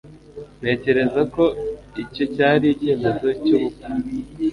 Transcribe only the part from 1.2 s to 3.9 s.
ko icyo cyari icyemezo cyubupfu